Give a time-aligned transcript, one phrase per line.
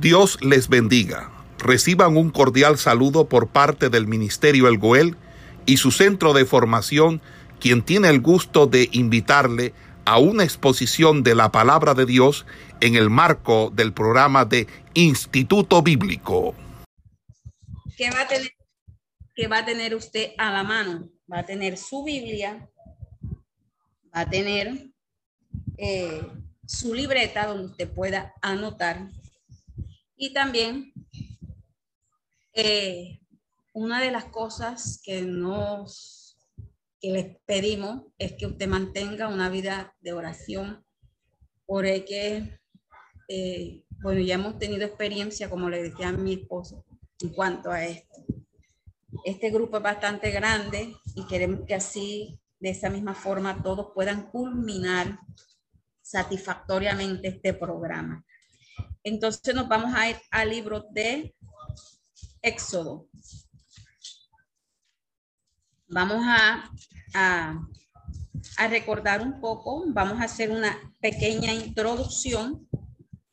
[0.00, 1.30] Dios les bendiga.
[1.58, 5.16] Reciban un cordial saludo por parte del Ministerio El Goel
[5.64, 7.22] y su centro de formación,
[7.60, 9.72] quien tiene el gusto de invitarle
[10.04, 12.44] a una exposición de la palabra de Dios
[12.80, 16.54] en el marco del programa de Instituto Bíblico.
[17.96, 18.52] ¿Qué va a tener,
[19.50, 21.08] va a tener usted a la mano?
[21.32, 22.68] Va a tener su Biblia,
[24.14, 24.90] va a tener
[25.78, 26.20] eh,
[26.66, 29.08] su libreta donde usted pueda anotar
[30.16, 30.92] y también
[32.54, 33.20] eh,
[33.74, 36.26] una de las cosas que nos
[37.00, 40.84] que les pedimos es que usted mantenga una vida de oración,
[41.66, 42.58] porque
[43.28, 46.84] eh, bueno, ya hemos tenido experiencia, como le decía a mi esposo,
[47.20, 48.24] en cuanto a esto.
[49.24, 54.30] Este grupo es bastante grande y queremos que así, de esa misma forma, todos puedan
[54.30, 55.18] culminar
[56.02, 58.24] satisfactoriamente este programa.
[59.06, 61.32] Entonces nos vamos a ir al libro de
[62.42, 63.08] Éxodo.
[65.86, 66.68] Vamos a,
[67.14, 72.68] a, recordar un poco, vamos a hacer una pequeña introducción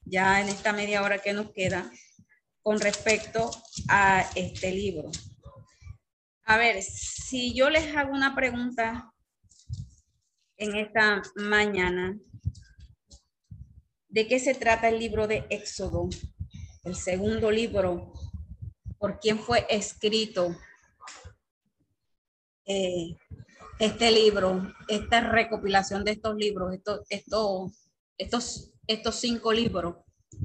[0.05, 1.91] ya en esta media hora que nos queda
[2.61, 3.49] con respecto
[3.89, 5.09] a este libro.
[6.45, 9.11] A ver, si yo les hago una pregunta
[10.55, 12.15] en esta mañana,
[14.13, 16.07] ¿De qué se trata el libro de Éxodo?
[16.83, 18.13] El segundo libro.
[18.99, 20.55] ¿Por quién fue escrito
[22.67, 23.17] eh,
[23.79, 24.71] este libro?
[24.87, 29.95] Esta recopilación de estos libros, estos, estos, estos, estos cinco libros.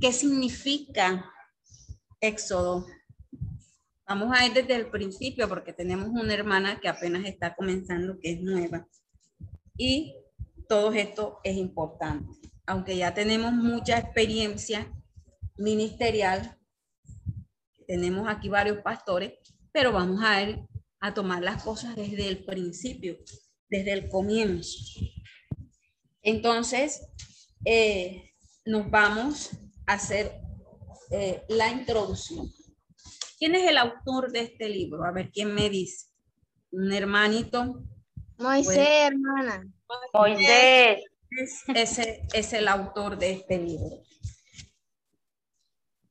[0.01, 1.31] ¿Qué significa
[2.23, 2.87] Éxodo?
[4.07, 8.33] Vamos a ir desde el principio porque tenemos una hermana que apenas está comenzando, que
[8.33, 8.89] es nueva.
[9.77, 10.15] Y
[10.67, 14.93] todo esto es importante aunque ya tenemos mucha experiencia
[15.57, 16.57] ministerial,
[17.87, 19.33] tenemos aquí varios pastores,
[19.73, 20.61] pero vamos a ir
[21.01, 23.17] a tomar las cosas desde el principio,
[23.71, 24.79] desde el comienzo.
[26.21, 27.01] Entonces,
[27.65, 28.35] eh,
[28.67, 29.51] nos vamos
[29.87, 30.39] a hacer
[31.11, 32.53] eh, la introducción.
[33.39, 35.05] ¿Quién es el autor de este libro?
[35.05, 36.09] A ver, ¿quién me dice?
[36.71, 37.83] Un hermanito.
[38.37, 39.67] Moisés, hermana.
[40.13, 41.03] Moisés
[41.75, 44.03] ese es el autor de este libro.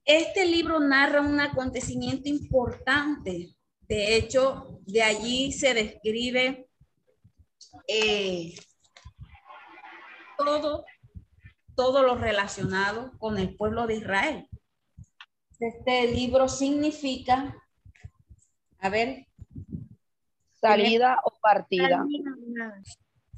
[0.05, 3.50] Este libro narra un acontecimiento importante.
[3.81, 6.69] De hecho, de allí se describe
[7.88, 8.56] eh,
[10.38, 10.85] todo,
[11.75, 14.50] todo lo relacionado con el pueblo de Israel.
[15.59, 17.56] Este libro significa,
[18.79, 19.27] a ver.
[20.61, 21.97] Salida o partida.
[21.97, 22.83] Salida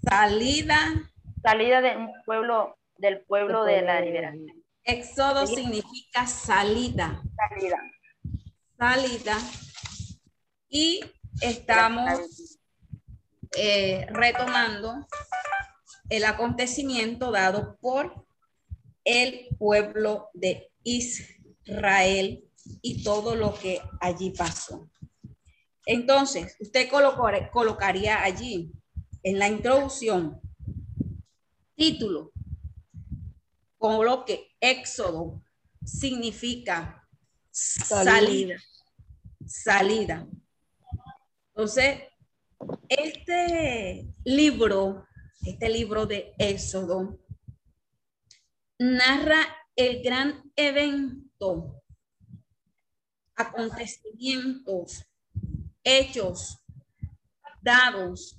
[0.02, 4.64] salida de un pueblo, del pueblo de la liberación.
[4.84, 7.22] Éxodo significa salida.
[7.36, 7.78] Salida.
[8.78, 9.38] Salida.
[10.70, 11.02] Y
[11.42, 12.60] estamos
[13.58, 15.08] eh, retomando
[16.10, 18.26] el acontecimiento dado por
[19.04, 22.44] el pueblo de Israel
[22.82, 24.90] y todo lo que allí pasó.
[25.86, 26.90] Entonces, usted
[27.52, 28.72] colocaría allí
[29.24, 30.40] en la introducción
[31.80, 32.34] título,
[33.78, 35.42] con lo que éxodo
[35.84, 37.08] significa
[37.50, 38.58] salida.
[39.48, 40.28] Salida.
[41.48, 42.02] Entonces,
[42.90, 45.08] este libro,
[45.42, 47.18] este libro de Éxodo,
[48.78, 49.42] narra
[49.76, 51.82] el gran evento,
[53.36, 55.06] acontecimientos,
[55.84, 56.60] hechos
[57.62, 58.39] dados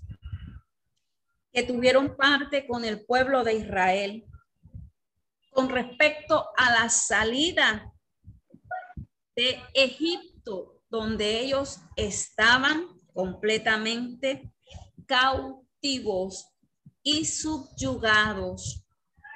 [1.52, 4.24] que tuvieron parte con el pueblo de Israel
[5.50, 7.92] con respecto a la salida
[9.34, 14.52] de Egipto, donde ellos estaban completamente
[15.06, 16.46] cautivos
[17.02, 18.84] y subyugados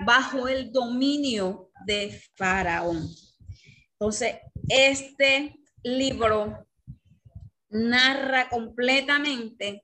[0.04, 3.08] bajo el dominio de Faraón.
[3.92, 4.36] Entonces,
[4.69, 6.67] este libro
[7.70, 9.83] narra completamente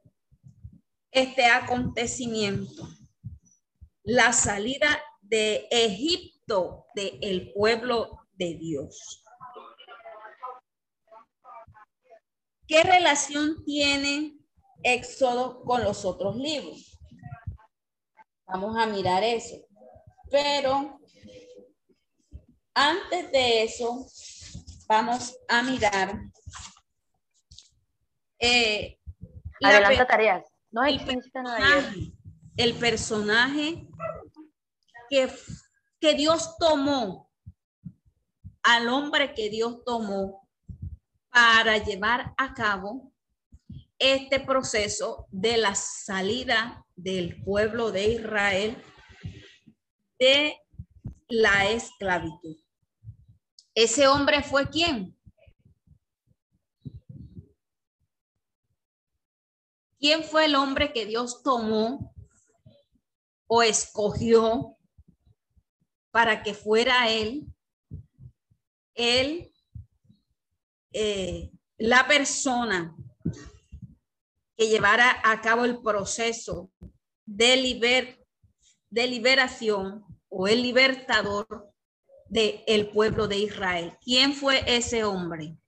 [1.10, 2.88] este acontecimiento,
[4.02, 9.24] la salida de Egipto del pueblo de Dios.
[12.66, 14.38] ¿Qué relación tiene
[14.82, 16.98] Éxodo con los otros libros?
[18.46, 19.56] Vamos a mirar eso.
[20.30, 21.00] Pero
[22.74, 24.06] antes de eso,
[24.86, 26.20] vamos a mirar.
[28.38, 28.98] Eh,
[29.62, 30.49] Adelanta tareas.
[30.70, 31.00] No hay
[32.56, 33.88] el personaje
[35.08, 35.32] que,
[36.00, 37.30] que Dios tomó
[38.62, 40.48] al hombre que Dios tomó
[41.30, 43.12] para llevar a cabo
[43.98, 48.82] este proceso de la salida del pueblo de Israel
[50.18, 50.56] de
[51.28, 52.56] la esclavitud.
[53.74, 55.16] Ese hombre fue quién?
[60.00, 62.14] ¿Quién fue el hombre que Dios tomó
[63.46, 64.78] o escogió
[66.10, 67.46] para que fuera él,
[68.94, 69.52] él,
[70.92, 72.96] eh, la persona
[74.56, 76.70] que llevara a cabo el proceso
[77.26, 78.18] de,
[78.88, 81.72] de liberación o el libertador
[82.28, 83.98] del el pueblo de Israel.
[84.00, 85.59] ¿Quién fue ese hombre?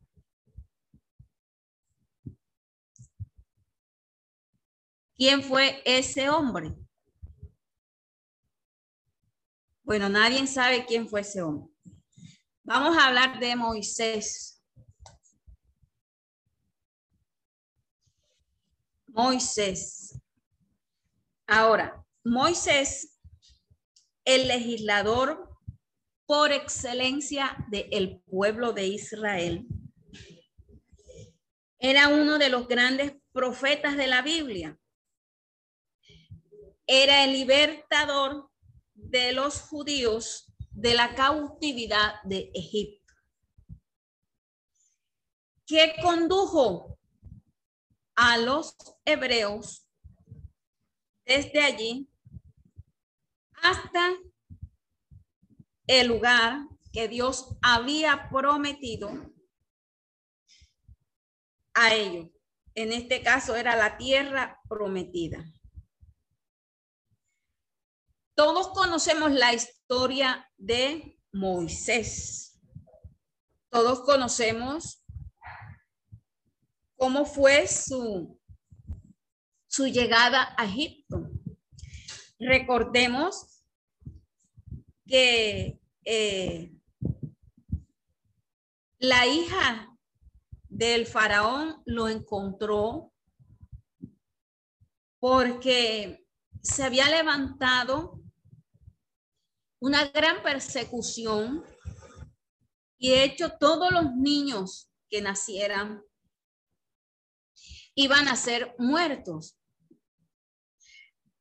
[5.24, 6.74] ¿Quién fue ese hombre?
[9.84, 11.72] Bueno, nadie sabe quién fue ese hombre.
[12.64, 14.60] Vamos a hablar de Moisés.
[19.06, 20.20] Moisés.
[21.46, 23.16] Ahora, Moisés,
[24.24, 25.56] el legislador
[26.26, 29.68] por excelencia del pueblo de Israel,
[31.78, 34.76] era uno de los grandes profetas de la Biblia.
[36.86, 38.50] Era el libertador
[38.94, 43.14] de los judíos de la cautividad de Egipto.
[45.66, 46.98] ¿Qué condujo
[48.14, 49.88] a los hebreos
[51.24, 52.08] desde allí
[53.62, 54.12] hasta
[55.86, 59.10] el lugar que Dios había prometido
[61.74, 62.28] a ellos.
[62.74, 65.44] En este caso era la tierra prometida.
[68.44, 72.60] Todos conocemos la historia de Moisés.
[73.70, 75.04] Todos conocemos
[76.96, 78.36] cómo fue su,
[79.68, 81.30] su llegada a Egipto.
[82.40, 83.64] Recordemos
[85.06, 86.72] que eh,
[88.98, 89.96] la hija
[90.68, 93.12] del faraón lo encontró
[95.20, 96.26] porque
[96.60, 98.21] se había levantado
[99.82, 101.64] una gran persecución
[102.98, 106.04] y de hecho todos los niños que nacieran
[107.96, 109.58] iban a ser muertos.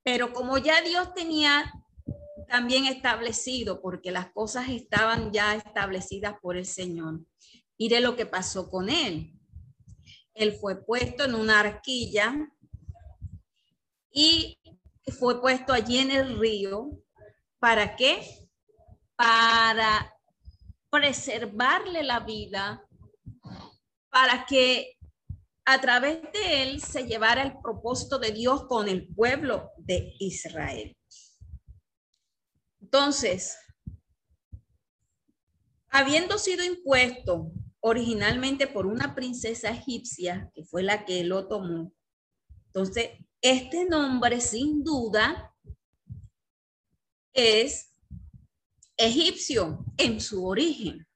[0.03, 1.71] Pero como ya Dios tenía
[2.47, 7.19] también establecido, porque las cosas estaban ya establecidas por el Señor,
[7.77, 9.39] mire lo que pasó con él.
[10.33, 12.35] Él fue puesto en una arquilla
[14.11, 14.57] y
[15.19, 17.03] fue puesto allí en el río
[17.61, 18.49] ¿Para qué?
[19.15, 20.17] Para
[20.89, 22.83] preservarle la vida,
[24.09, 24.97] para que
[25.65, 30.97] a través de él se llevara el propósito de Dios con el pueblo de Israel.
[32.81, 33.55] Entonces,
[35.89, 41.93] habiendo sido impuesto originalmente por una princesa egipcia, que fue la que lo tomó,
[42.65, 45.50] entonces este nombre sin duda
[47.33, 47.93] es
[48.97, 51.07] egipcio en su origen.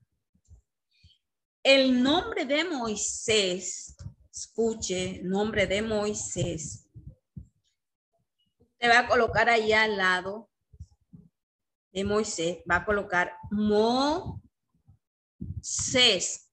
[1.64, 3.96] El nombre de Moisés,
[4.32, 6.88] escuche, nombre de Moisés,
[8.60, 10.50] usted va a colocar ahí al lado
[11.92, 14.42] de Moisés, va a colocar Moisés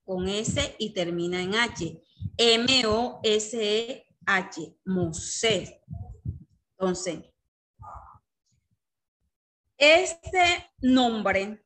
[0.05, 2.03] con S y termina en H.
[2.37, 4.07] M-O-S-E-H,
[4.85, 5.75] Moisés.
[6.79, 7.32] Entonces,
[9.83, 11.61] este nombre,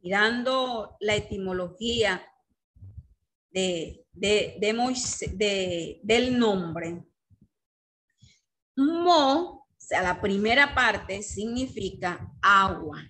[0.00, 2.26] mirando la etimología
[3.50, 7.04] de, de, del nombre,
[8.74, 13.06] Mo, o sea, la primera parte significa agua.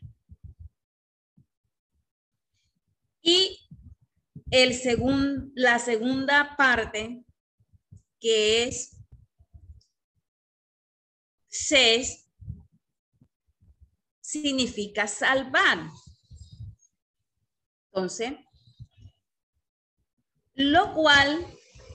[3.23, 3.69] Y
[4.51, 7.25] el segundo, la segunda parte,
[8.19, 8.97] que es
[11.49, 12.30] ses,
[14.31, 15.91] significa salvar.
[17.87, 18.35] Entonces,
[20.55, 21.47] lo cual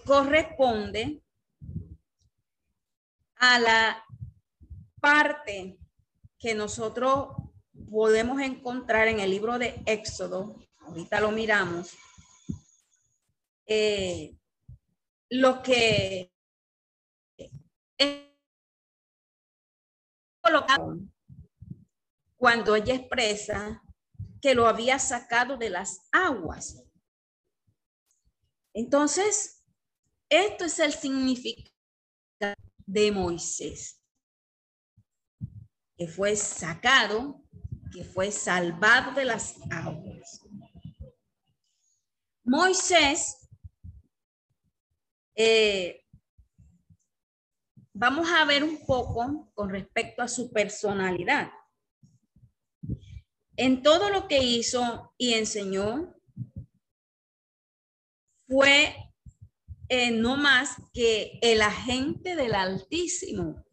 [0.05, 1.23] corresponde
[3.37, 4.05] a la
[4.99, 5.77] parte
[6.37, 7.29] que nosotros
[7.89, 11.95] podemos encontrar en el libro de Éxodo, ahorita lo miramos,
[13.65, 14.35] eh,
[15.29, 16.31] lo que
[17.97, 18.23] es
[20.41, 20.99] colocado
[22.45, 23.81] cuando ella expresa
[24.39, 26.79] que lo había sacado de las aguas.
[28.71, 29.65] Entonces,
[30.29, 31.73] esto es el significado
[32.85, 33.99] de Moisés,
[35.97, 37.43] que fue sacado,
[37.91, 40.41] que fue salvado de las aguas.
[42.43, 43.49] Moisés,
[45.33, 46.05] eh,
[47.91, 51.51] vamos a ver un poco con respecto a su personalidad.
[53.57, 56.13] En todo lo que hizo y enseñó,
[58.47, 58.95] fue
[59.89, 63.63] eh, no más que el agente del Altísimo.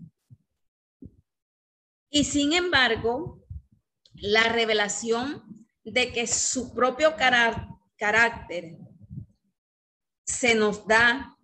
[2.11, 3.43] Y sin embargo,
[4.15, 7.17] la revelación de que su propio
[7.97, 8.77] carácter
[10.25, 11.37] se nos da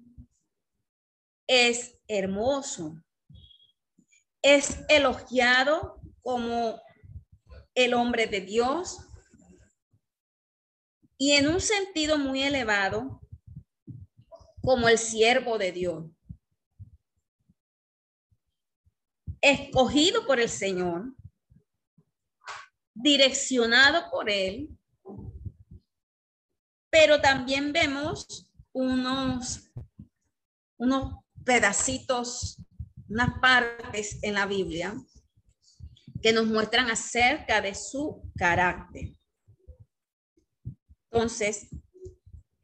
[1.47, 3.02] es hermoso.
[4.42, 6.80] Es elogiado como
[7.85, 8.99] el hombre de Dios
[11.16, 13.20] y en un sentido muy elevado
[14.61, 16.04] como el siervo de Dios.
[19.40, 21.14] Escogido por el Señor,
[22.94, 24.76] direccionado por Él,
[26.90, 29.70] pero también vemos unos,
[30.78, 32.61] unos pedacitos,
[33.08, 34.97] unas partes en la Biblia
[36.22, 39.14] que nos muestran acerca de su carácter.
[41.10, 41.68] Entonces,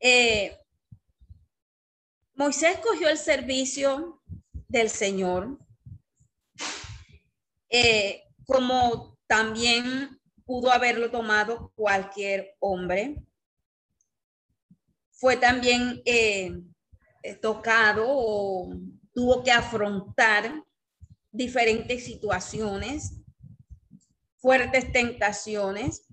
[0.00, 0.58] eh,
[2.34, 4.23] Moisés cogió el servicio
[4.68, 5.58] del Señor,
[7.70, 13.23] eh, como también pudo haberlo tomado cualquier hombre.
[15.12, 16.61] Fue también eh,
[17.40, 18.75] tocado o
[19.14, 20.62] tuvo que afrontar
[21.30, 23.24] diferentes situaciones,
[24.44, 26.06] fuertes tentaciones.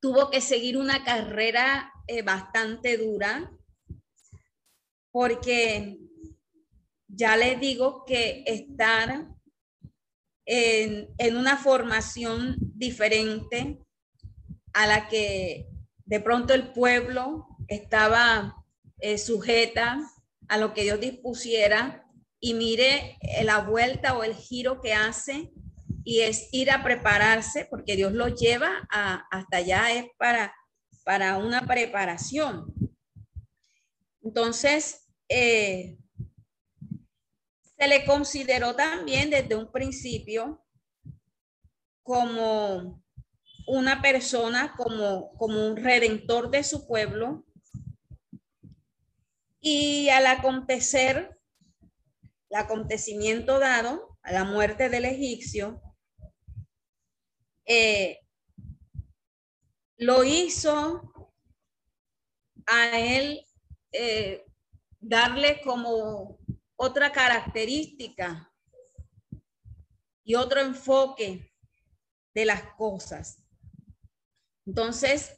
[0.00, 3.52] Tuvo que seguir una carrera eh, bastante dura
[5.12, 6.00] porque
[7.06, 9.28] ya les digo que estar
[10.46, 13.78] en, una formación diferente
[14.72, 15.68] a la que
[16.04, 18.64] de pronto el pueblo estaba
[18.98, 20.00] eh, sujeta
[20.48, 25.52] a lo que Dios dispusiera y mire la vuelta o el giro que hace
[26.04, 30.54] y es ir a prepararse porque Dios lo lleva hasta allá es para,
[31.02, 32.72] para una preparación.
[34.22, 35.98] Entonces, eh,
[37.78, 40.62] se le consideró también desde un principio
[42.02, 43.02] como
[43.66, 47.44] una persona, como, como un redentor de su pueblo.
[49.60, 51.40] Y al acontecer,
[52.50, 55.80] el acontecimiento dado a la muerte del egipcio,
[57.66, 58.20] eh,
[59.96, 61.12] lo hizo
[62.66, 63.46] a él
[63.92, 64.44] eh,
[65.00, 66.38] darle como
[66.76, 68.52] otra característica
[70.24, 71.52] y otro enfoque
[72.34, 73.38] de las cosas.
[74.66, 75.36] Entonces,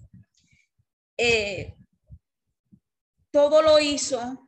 [1.18, 1.76] eh,
[3.30, 4.46] todo lo hizo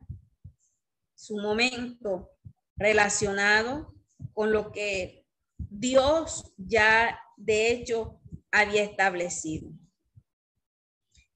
[1.13, 2.31] su momento
[2.75, 3.93] relacionado
[4.33, 5.25] con lo que
[5.57, 9.71] Dios ya de hecho había establecido.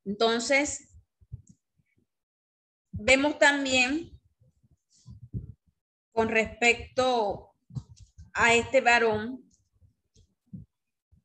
[0.05, 0.93] Entonces,
[2.95, 4.17] Vemos también
[6.13, 7.53] con respecto
[8.33, 9.43] a este varón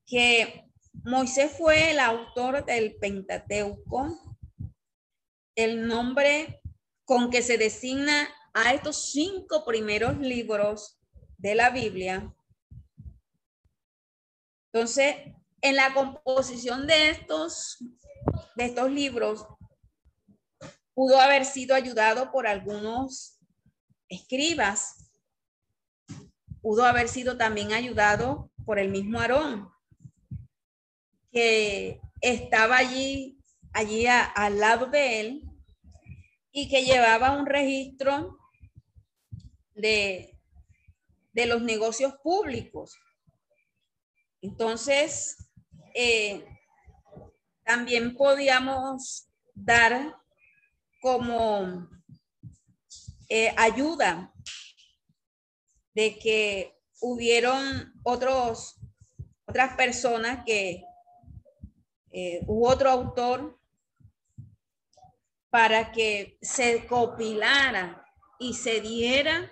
[0.06, 0.64] que
[1.04, 4.38] Moisés fue el autor del Pentateuco,
[5.54, 6.61] el nombre
[7.04, 10.99] con que se designa a estos cinco primeros libros
[11.37, 12.35] de la Biblia.
[14.72, 15.16] Entonces,
[15.60, 17.78] en la composición de estos,
[18.56, 19.46] de estos libros
[20.94, 23.38] pudo haber sido ayudado por algunos
[24.08, 25.10] escribas,
[26.60, 29.70] pudo haber sido también ayudado por el mismo Aarón,
[31.30, 33.38] que estaba allí,
[33.72, 35.42] allí al lado de él
[36.50, 38.38] y que llevaba un registro
[39.75, 40.37] de,
[41.32, 42.98] de los negocios públicos.
[44.40, 45.37] Entonces,
[45.95, 46.45] eh,
[47.64, 50.16] también podíamos dar
[51.00, 51.88] como
[53.28, 54.33] eh, ayuda
[55.95, 58.80] de que hubieron otros,
[59.47, 60.83] otras personas que
[62.11, 63.59] eh, hubo otro autor
[65.50, 68.04] para que se copilara
[68.38, 69.50] y se diera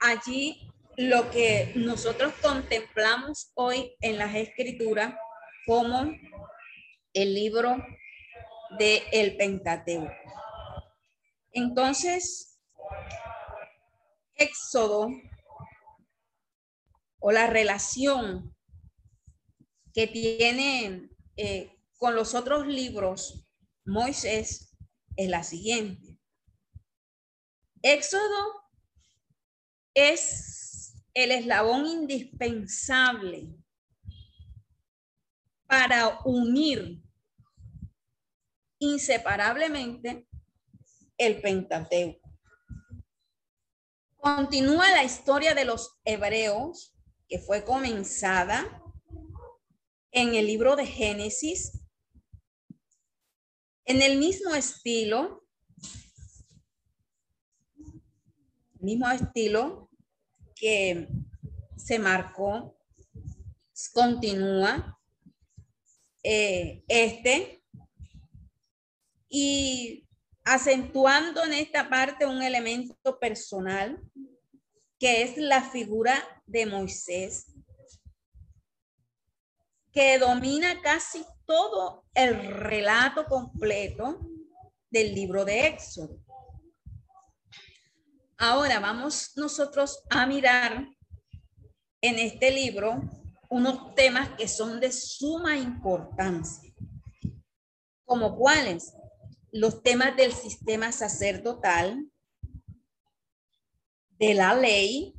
[0.00, 5.14] allí lo que nosotros contemplamos hoy en las escrituras
[5.66, 6.12] como
[7.12, 7.76] el libro
[8.78, 10.12] de el Pentateuco.
[11.52, 12.60] Entonces,
[14.36, 15.08] Éxodo
[17.20, 18.54] o la relación
[19.92, 23.46] que tiene eh, con los otros libros
[23.84, 24.76] Moisés
[25.16, 26.18] es la siguiente.
[27.82, 28.64] Éxodo
[29.94, 30.83] es
[31.14, 33.48] el eslabón indispensable
[35.66, 37.00] para unir
[38.80, 40.26] inseparablemente
[41.16, 42.28] el Pentateuco.
[44.16, 46.94] Continúa la historia de los hebreos
[47.28, 48.82] que fue comenzada
[50.10, 51.80] en el libro de Génesis
[53.86, 55.46] en el mismo estilo,
[58.80, 59.83] mismo estilo
[60.54, 61.08] que
[61.76, 62.76] se marcó,
[63.92, 64.98] continúa
[66.22, 67.62] eh, este
[69.28, 70.06] y
[70.44, 74.00] acentuando en esta parte un elemento personal
[74.98, 76.14] que es la figura
[76.46, 77.52] de Moisés,
[79.92, 84.20] que domina casi todo el relato completo
[84.90, 86.23] del libro de Éxodo.
[88.46, 90.86] Ahora vamos nosotros a mirar
[92.02, 93.00] en este libro
[93.48, 96.70] unos temas que son de suma importancia,
[98.04, 98.92] como cuáles
[99.50, 102.06] los temas del sistema sacerdotal,
[104.10, 105.14] de la ley,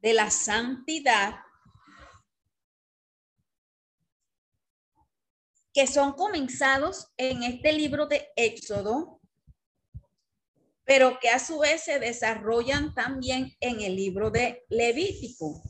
[0.00, 1.34] de la santidad,
[5.74, 9.20] que son comenzados en este libro de Éxodo,
[10.84, 15.62] pero que a su vez se desarrollan también en el libro de Levítico.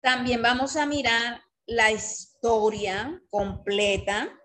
[0.00, 4.36] También vamos a mirar la historia completa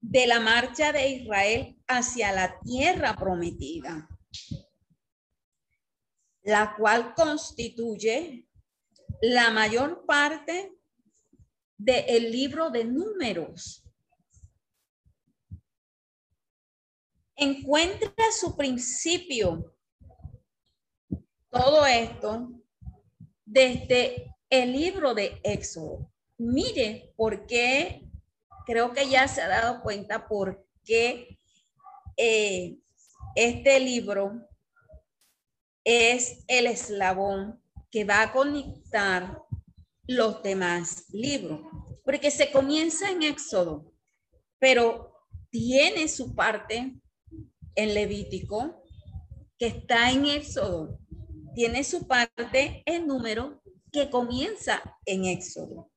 [0.00, 4.08] de la marcha de Israel hacia la tierra prometida,
[6.42, 8.48] la cual constituye
[9.20, 10.72] la mayor parte
[11.76, 13.79] del libro de números.
[17.42, 19.74] Encuentra su principio.
[21.48, 22.50] Todo esto
[23.46, 26.12] desde el libro de Éxodo.
[26.36, 28.06] Mire por qué,
[28.66, 31.38] creo que ya se ha dado cuenta por qué
[32.18, 32.76] eh,
[33.34, 34.46] este libro
[35.82, 37.58] es el eslabón
[37.90, 39.42] que va a conectar
[40.06, 41.60] los demás libros,
[42.04, 43.94] porque se comienza en Éxodo,
[44.58, 47.00] pero tiene su parte
[47.82, 48.82] en Levítico,
[49.58, 50.98] que está en Éxodo,
[51.54, 53.62] tiene su parte en número
[53.92, 55.90] que comienza en Éxodo.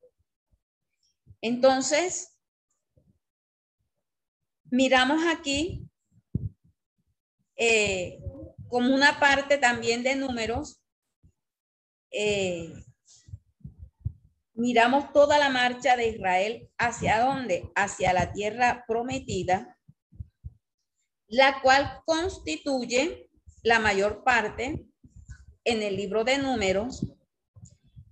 [1.41, 2.37] Entonces,
[4.65, 5.87] miramos aquí
[7.55, 8.19] eh,
[8.67, 10.81] como una parte también de números,
[12.11, 12.73] eh,
[14.53, 17.69] miramos toda la marcha de Israel hacia dónde?
[17.75, 19.77] Hacia la tierra prometida,
[21.33, 23.27] la cual constituye
[23.63, 24.85] la mayor parte
[25.63, 27.07] en el libro de números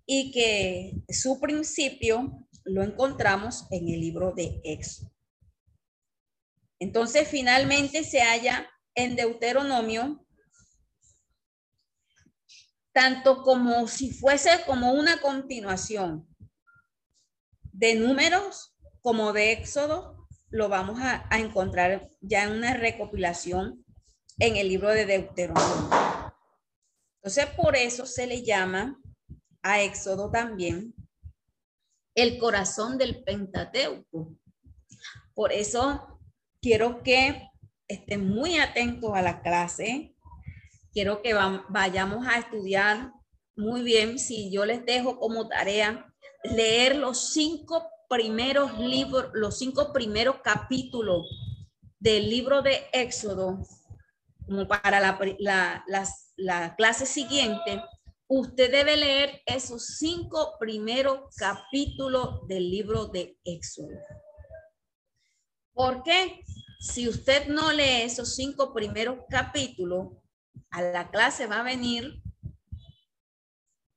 [0.07, 5.11] y que su principio lo encontramos en el libro de Éxodo.
[6.79, 10.25] Entonces, finalmente se halla en Deuteronomio,
[12.91, 16.27] tanto como si fuese como una continuación
[17.71, 20.20] de números como de Éxodo,
[20.51, 23.85] lo vamos a, encontrar ya en una recopilación
[24.37, 25.89] en el libro de Deuteronomio.
[27.15, 28.99] Entonces, por eso se le llama
[29.61, 30.93] a Éxodo también
[32.15, 34.35] el corazón del Pentateuco.
[35.33, 36.19] Por eso
[36.61, 37.47] quiero que
[37.87, 40.15] estén muy atentos a la clase.
[40.91, 41.33] Quiero que
[41.69, 43.13] vayamos a estudiar
[43.55, 44.19] muy bien.
[44.19, 46.11] Si yo les dejo como tarea
[46.43, 51.29] leer los cinco primeros libros, los cinco primeros capítulos
[51.97, 53.59] del libro de Éxodo,
[54.45, 55.85] como para la,
[56.35, 57.81] la clase siguiente,
[58.27, 63.97] usted debe leer esos cinco primeros capítulos del libro de Éxodo.
[65.73, 66.43] ¿Por qué?
[66.81, 70.09] Si usted no lee esos cinco primeros capítulos,
[70.69, 72.21] a la clase va a venir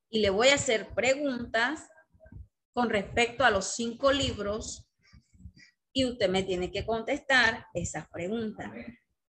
[0.09, 1.89] y le voy a hacer preguntas
[2.75, 4.87] con respecto a los cinco libros
[5.93, 8.71] y usted me tiene que contestar esas preguntas.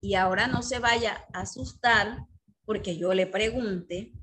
[0.02, 2.26] Y ahora no se vaya a asustar
[2.66, 4.14] porque yo le pregunte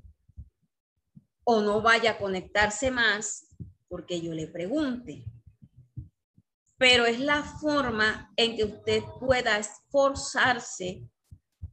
[1.43, 3.55] o no vaya a conectarse más
[3.87, 5.23] porque yo le pregunte.
[6.77, 11.07] Pero es la forma en que usted pueda esforzarse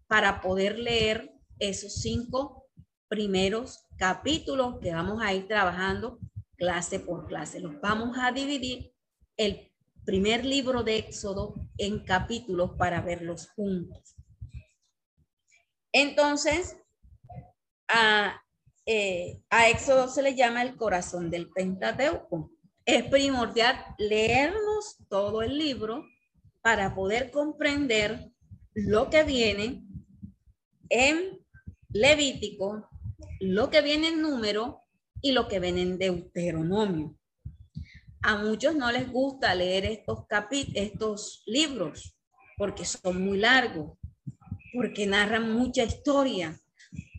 [0.06, 2.66] para poder leer esos cinco
[3.08, 6.18] primeros capítulos que vamos a ir trabajando
[6.58, 7.60] clase por clase.
[7.60, 8.92] Los vamos a dividir
[9.36, 9.72] el
[10.04, 14.16] primer libro de Éxodo en capítulos para verlos juntos.
[15.92, 16.76] Entonces,
[17.88, 18.42] a,
[18.84, 22.50] eh, a Éxodo se le llama el corazón del Pentateuco.
[22.84, 26.04] Es primordial leernos todo el libro
[26.62, 28.32] para poder comprender
[28.74, 29.84] lo que viene
[30.90, 31.38] en
[31.90, 32.88] Levítico,
[33.40, 34.87] lo que viene en número
[35.22, 37.16] y lo que viene en Deuteronomio.
[38.22, 40.24] A muchos no les gusta leer estos
[40.74, 42.18] estos libros
[42.56, 43.96] porque son muy largos,
[44.74, 46.58] porque narran mucha historia,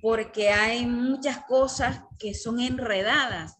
[0.01, 3.55] porque hay muchas cosas que son enredadas.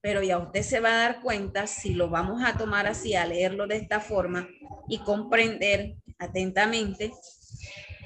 [0.00, 3.26] Pero ya usted se va a dar cuenta si lo vamos a tomar así, a
[3.26, 4.48] leerlo de esta forma
[4.88, 7.12] y comprender atentamente,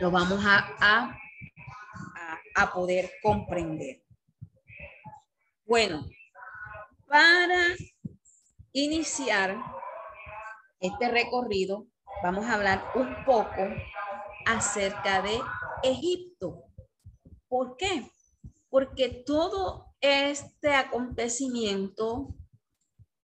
[0.00, 1.18] lo vamos a, a,
[2.54, 4.05] a poder comprender.
[5.66, 6.08] Bueno,
[7.08, 7.74] para
[8.72, 9.58] iniciar
[10.78, 11.88] este recorrido,
[12.22, 13.66] vamos a hablar un poco
[14.46, 15.40] acerca de
[15.82, 16.62] Egipto.
[17.48, 18.08] ¿Por qué?
[18.68, 22.36] Porque todo este acontecimiento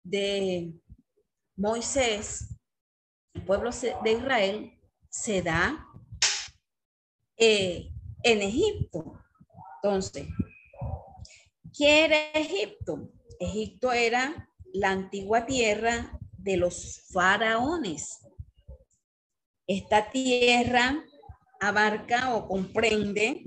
[0.04, 0.80] de
[1.58, 2.58] Moisés,
[3.34, 5.86] el pueblo de Israel, se da
[7.36, 7.92] eh,
[8.24, 9.22] en Egipto.
[9.84, 10.30] Entonces,
[11.78, 13.12] ¿qué era Egipto?
[13.40, 18.20] Egipto era la antigua tierra de los faraones.
[19.68, 21.04] Esta tierra
[21.60, 23.44] abarca o comprende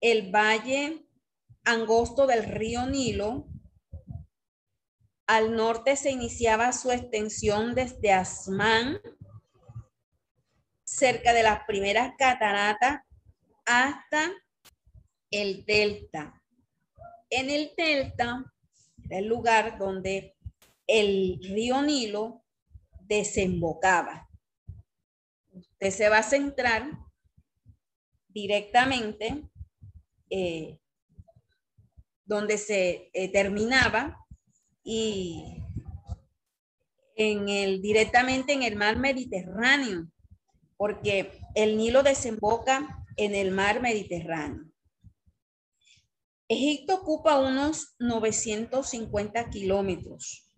[0.00, 1.06] el valle
[1.64, 3.48] angosto del río Nilo.
[5.26, 9.00] Al norte se iniciaba su extensión desde Asmán,
[10.84, 13.00] cerca de las primeras cataratas,
[13.64, 14.32] hasta
[15.30, 16.40] el delta.
[17.30, 18.52] En el delta
[19.10, 20.36] el lugar donde
[20.86, 22.44] el río Nilo
[23.02, 24.28] desembocaba.
[25.52, 26.90] Usted se va a centrar
[28.28, 29.48] directamente
[30.30, 30.78] eh,
[32.24, 34.18] donde se eh, terminaba
[34.82, 35.62] y
[37.14, 40.06] en el, directamente en el mar Mediterráneo,
[40.76, 44.65] porque el Nilo desemboca en el mar Mediterráneo.
[46.48, 50.52] Egipto ocupa unos 950 kilómetros.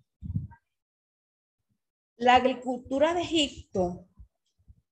[2.17, 4.07] La agricultura de Egipto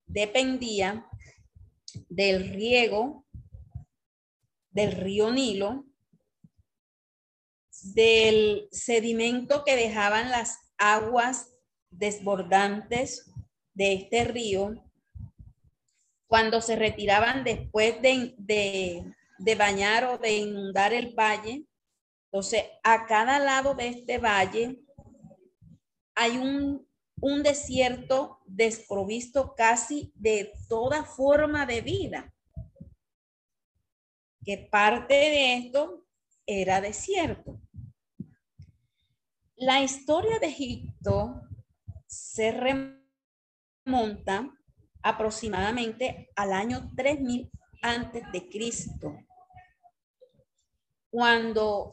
[0.07, 1.07] dependía
[2.09, 3.27] del riego
[4.71, 5.87] del río Nilo,
[7.95, 11.55] del sedimento que dejaban las aguas
[11.91, 13.31] desbordantes
[13.75, 14.85] de este río
[16.27, 19.15] cuando se retiraban después de,
[19.57, 21.67] bañar o de inundar el valle.
[22.31, 24.83] Entonces, a cada lado de este valle
[26.15, 26.87] hay un,
[27.21, 32.33] un desierto desprovisto casi de toda forma de vida
[34.47, 36.07] que parte de esto
[36.47, 37.61] era desierto.
[39.57, 41.43] La historia de Egipto
[42.07, 42.53] se
[43.85, 44.57] remonta
[45.03, 47.51] aproximadamente al año 3000
[47.83, 49.17] antes de Cristo,
[51.17, 51.93] cuando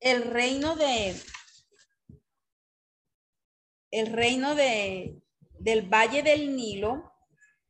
[0.00, 1.14] el reino de
[3.92, 5.22] el reino de
[5.60, 7.12] del Valle del Nilo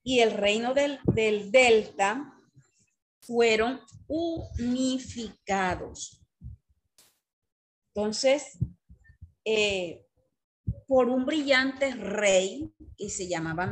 [0.03, 0.99] y el reino del,
[1.53, 2.41] delta
[3.21, 6.25] fueron unificados.
[7.95, 8.59] Entonces,
[9.45, 10.07] eh,
[10.87, 13.71] por un brillante rey que se llamaba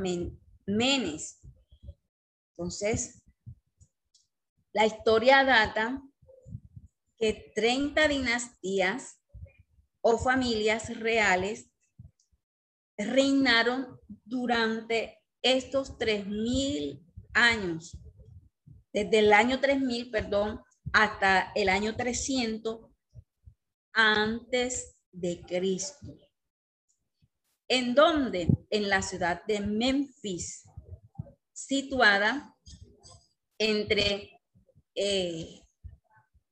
[0.66, 1.40] Menes.
[2.50, 3.22] Entonces,
[4.78, 6.00] la historia data
[7.18, 9.20] que 30 dinastías
[10.00, 11.68] o familias reales
[12.96, 17.98] reinaron durante estos 3.000 años,
[18.92, 20.60] desde el año 3000, perdón,
[20.92, 22.78] hasta el año 300
[23.92, 26.06] antes de Cristo.
[27.66, 28.46] ¿En dónde?
[28.70, 30.62] En la ciudad de Memphis,
[31.52, 32.54] situada
[33.58, 34.37] entre
[34.98, 35.62] eh,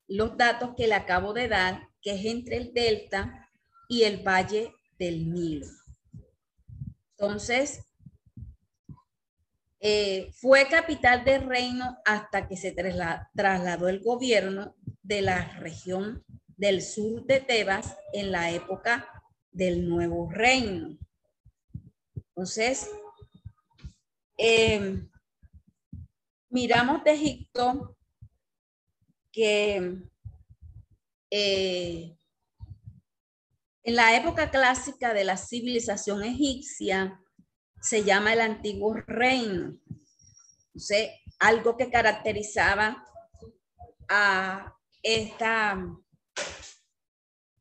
[0.07, 3.49] los datos que le acabo de dar, que es entre el delta
[3.89, 5.67] y el valle del Nilo.
[7.17, 7.87] Entonces,
[9.79, 12.75] Eh, fue capital del reino hasta que se
[13.35, 16.25] trasladó el gobierno de la región
[16.57, 19.07] del sur de Tebas en la época
[19.51, 20.97] del nuevo reino.
[22.15, 22.89] Entonces,
[24.37, 25.07] em,
[26.49, 27.96] miramos de Egipto
[29.37, 30.01] que
[31.29, 32.17] eh,
[33.83, 37.21] en la época clásica de la civilización egipcia
[37.79, 39.77] se llama el antiguo reino.
[40.65, 43.05] Entonces, algo que caracterizaba
[44.09, 45.85] a esta,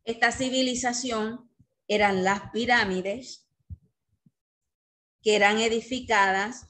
[0.05, 1.51] esta civilización
[1.89, 3.51] eran las pirámides
[5.21, 6.69] que eran edificadas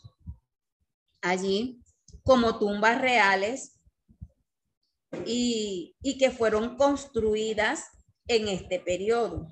[1.23, 1.81] allí
[2.25, 3.76] como tumbas reales
[5.25, 7.91] y, que fueron construidas
[8.27, 9.47] en este periodo.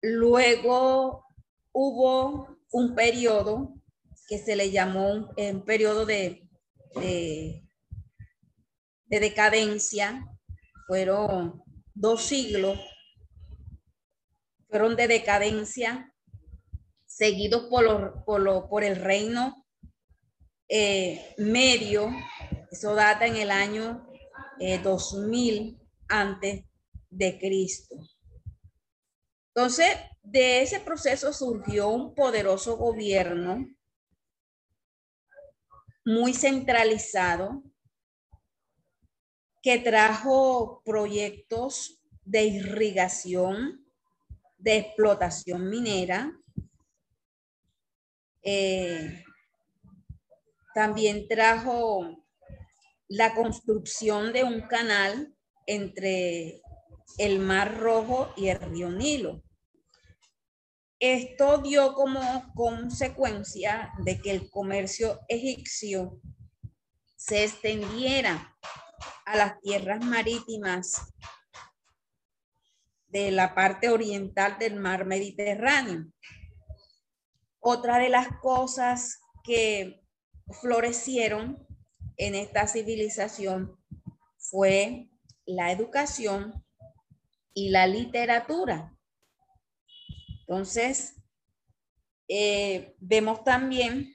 [0.00, 1.24] Luego
[1.72, 3.74] hubo un periodo
[4.28, 6.48] que se le llamó un, periodo de,
[6.94, 7.62] de,
[9.06, 10.26] decadencia.
[10.86, 11.62] Fueron
[11.94, 12.78] dos siglos,
[14.68, 16.14] fueron de decadencia,
[17.06, 19.66] seguidos por el reino
[20.70, 22.10] eh, medio,
[22.70, 24.06] eso data en el año
[24.82, 26.64] 2000 eh, antes
[27.10, 27.96] de Cristo.
[29.54, 29.88] Entonces,
[30.22, 33.66] de ese proceso surgió un poderoso gobierno
[36.04, 37.62] muy centralizado
[39.62, 43.84] que trajo proyectos de irrigación,
[44.58, 46.32] de explotación minera.
[48.42, 49.24] Eh,
[50.74, 52.27] también trajo
[53.08, 55.34] la construcción de un canal
[55.66, 56.60] entre
[57.16, 59.42] el Mar Rojo y el río Nilo.
[61.00, 66.20] Esto dio como consecuencia de que el comercio egipcio
[67.16, 68.56] se extendiera
[69.24, 71.12] a las tierras marítimas
[73.06, 76.06] de la parte oriental del mar Mediterráneo.
[77.60, 80.02] Otra de las cosas que
[80.60, 81.67] florecieron
[82.18, 83.78] en esta civilización
[84.36, 85.08] fue
[85.46, 86.64] la educación
[87.54, 88.94] y la literatura.
[90.40, 91.14] Entonces,
[92.28, 94.12] eh, vemos también,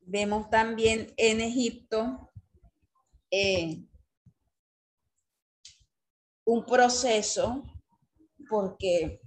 [0.00, 2.32] vemos también en Egipto
[3.30, 3.84] eh,
[6.44, 7.64] un proceso,
[8.48, 9.20] porque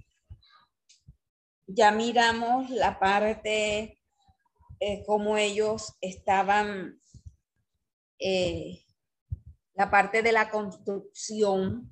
[1.66, 3.97] ya miramos la parte
[4.80, 7.00] eh, como ellos estaban
[9.78, 11.88] la parte de la construcción,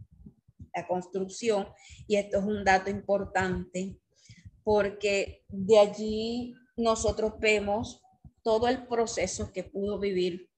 [0.74, 1.68] la construcción,
[2.08, 3.96] y esto es un dato importante,
[4.64, 8.02] porque de allí nosotros vemos
[8.42, 10.50] todo el proceso que pudo vivir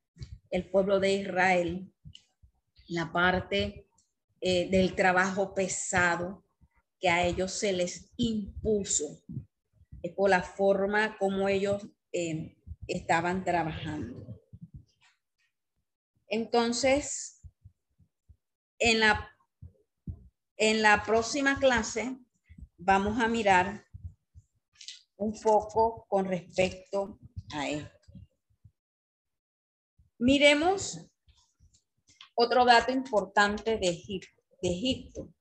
[0.50, 1.92] el pueblo de Israel,
[2.86, 3.86] la parte
[4.40, 6.44] eh, del trabajo pesado
[6.98, 9.22] que a ellos se les impuso,
[10.16, 14.26] por la forma como ellos eh, estaban trabajando.
[16.28, 17.40] Entonces,
[18.78, 19.30] en la,
[20.56, 22.16] en la próxima clase
[22.76, 23.84] vamos a mirar
[25.16, 27.18] un poco con respecto
[27.52, 27.98] a esto.
[30.18, 30.98] Miremos
[32.34, 34.42] otro dato importante de Egipto.
[34.62, 35.34] De Egipto.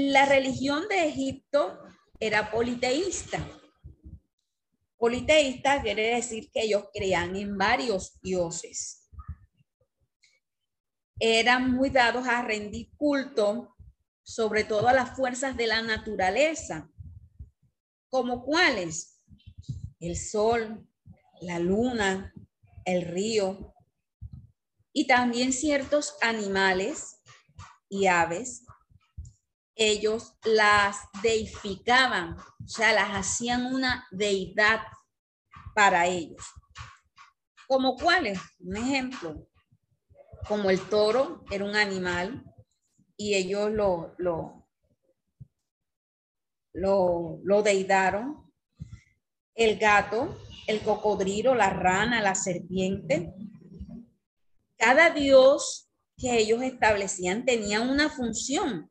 [0.00, 1.76] La religión de Egipto
[2.20, 3.44] era politeísta.
[4.96, 9.10] Politeísta quiere decir que ellos creían en varios dioses.
[11.18, 13.74] Eran muy dados a rendir culto,
[14.22, 16.88] sobre todo a las fuerzas de la naturaleza,
[18.08, 19.24] como cuáles?
[19.98, 20.88] El sol,
[21.40, 22.32] la luna,
[22.84, 23.74] el río,
[24.92, 27.16] y también ciertos animales
[27.88, 28.64] y aves
[29.78, 34.80] ellos las deificaban, o sea, las hacían una deidad
[35.72, 36.42] para ellos.
[37.68, 38.40] ¿Como cuáles?
[38.58, 39.46] Un ejemplo,
[40.48, 42.44] como el toro era un animal
[43.16, 44.68] y ellos lo, lo,
[46.72, 47.40] lo.
[49.54, 53.32] El gato, el cocodrilo, la rana, la serpiente.
[54.76, 58.90] Cada dios que ellos establecían tenía una función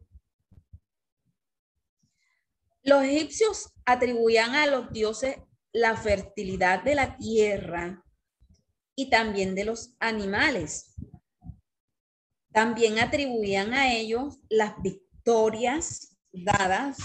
[2.88, 5.38] los egipcios atribuían a los dioses
[5.73, 8.02] la fertilidad de la tierra
[8.95, 10.95] y también de los animales.
[12.54, 16.97] También atribuían a ellos las victorias dadas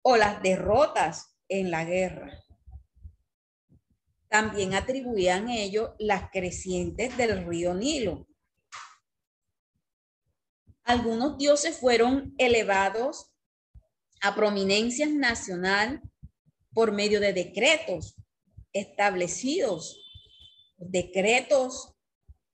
[0.00, 2.32] o las derrotas en la guerra.
[4.28, 8.26] También atribuían a ellos las crecientes del río Nilo.
[10.82, 13.31] Algunos dioses fueron elevados
[14.22, 16.00] a prominencia nacional
[16.72, 18.16] por medio de decretos
[18.72, 19.98] establecidos.
[20.78, 21.94] Decretos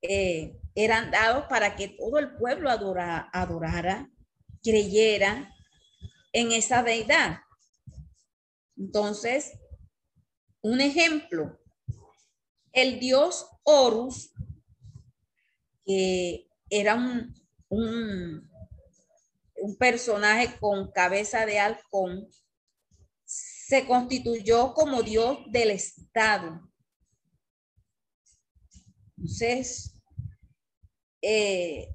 [0.03, 4.11] eh, eran dados para que todo el pueblo adorara,
[4.63, 5.55] creyera
[6.33, 7.41] en esa deidad.
[8.77, 9.59] Entonces,
[10.63, 11.59] un ejemplo,
[12.73, 14.33] el dios Horus,
[15.85, 16.95] que era
[17.69, 18.48] un,
[19.61, 22.29] un personaje con cabeza de halcón,
[23.25, 26.69] se constituyó como Dios del Estado.
[29.17, 30.01] Entonces,
[31.21, 31.89] eh,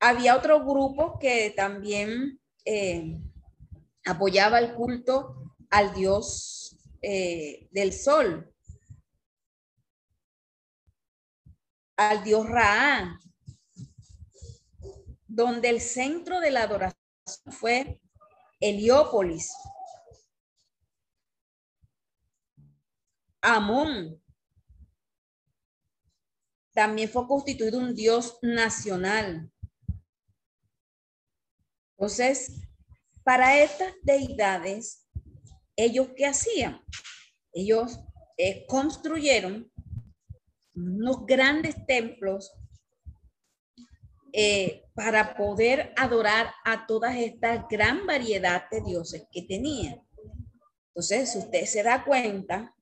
[0.00, 3.20] había otro grupo que también eh,
[4.06, 8.50] apoyaba el culto al Dios eh, del Sol,
[11.96, 13.18] al Dios Ra,
[15.34, 16.94] donde el centro de la adoración
[17.50, 18.00] fue
[18.60, 19.52] Heliópolis,
[23.40, 24.22] Amón.
[26.72, 29.50] También fue constituido un dios nacional.
[31.96, 32.62] Entonces,
[33.22, 35.06] para estas deidades,
[35.76, 36.80] ellos qué hacían?
[37.52, 38.00] Ellos
[38.36, 39.70] eh, construyeron
[40.74, 42.52] unos grandes templos
[44.36, 50.04] eh, para poder adorar a toda esta gran variedad de dioses que tenía.
[50.88, 52.74] Entonces, si usted se da cuenta,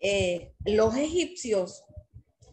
[0.00, 1.84] eh, los egipcios,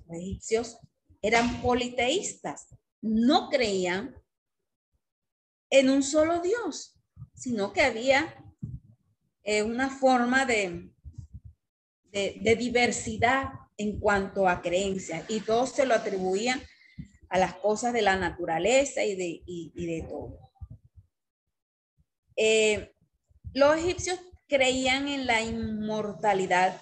[0.10, 0.80] egipcios
[1.22, 2.68] eran politeístas,
[3.02, 4.22] no creían
[5.70, 7.00] en un solo Dios,
[7.34, 8.36] sino que había
[9.44, 10.92] eh, una forma de,
[12.12, 13.46] de, de diversidad
[13.78, 16.62] en cuanto a creencias y todos se lo atribuían
[17.32, 19.42] a las cosas de la naturaleza y de,
[19.74, 20.38] de todo.
[22.36, 22.94] Eh,
[23.54, 26.82] los egipcios creían en la inmortalidad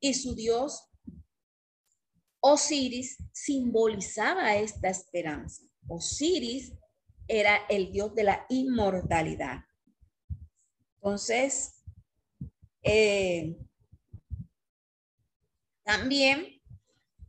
[0.00, 0.90] y su dios
[2.40, 5.64] Osiris simbolizaba esta esperanza.
[5.88, 6.74] Osiris
[7.26, 9.64] era el dios de la inmortalidad.
[10.96, 11.82] Entonces,
[12.82, 13.56] eh,
[15.84, 16.60] también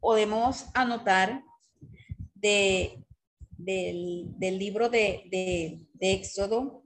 [0.01, 1.44] podemos anotar
[3.57, 6.83] del, libro de, Éxodo,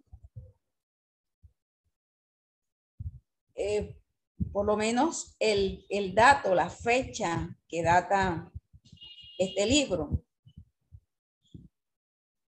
[3.55, 3.95] eh,
[4.53, 8.51] por lo menos el, dato, la fecha que data
[9.37, 10.23] este libro.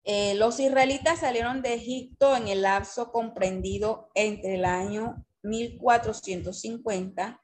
[0.04, 7.40] Eh, los israelitas salieron de Egipto en el lapso comprendido entre el año 1450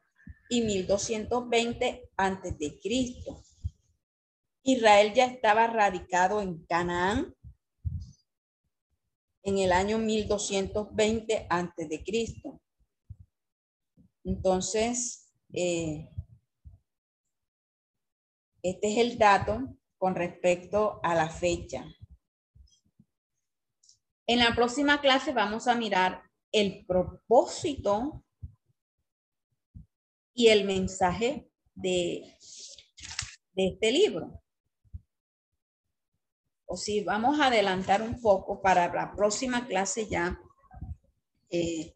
[0.48, 3.42] y 1220 antes de Cristo.
[4.68, 7.34] Israel ya estaba radicado en Canaán
[9.42, 12.60] en el año 1220 antes de Cristo.
[14.24, 16.10] Entonces, eh,
[18.62, 21.86] este es el dato con respecto a la fecha.
[24.26, 28.22] En la próxima clase vamos a mirar el propósito
[30.34, 32.36] y el mensaje de,
[33.54, 34.42] de este libro
[36.70, 40.38] o si vamos a adelantar un poco para la próxima clase ya,
[41.50, 41.94] eh,